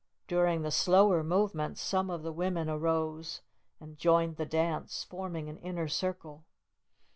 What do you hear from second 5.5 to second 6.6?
inner circle.